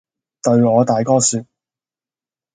[0.41, 1.45] 對我大哥說，